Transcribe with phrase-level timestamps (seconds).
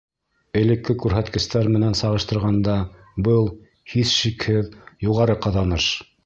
[0.59, 2.79] Элекке күрһәткестәр менән сағыштырғанда,
[3.29, 3.47] был,
[3.93, 4.73] һис шикһеҙ,
[5.11, 5.93] юғары ҡаҙаныш.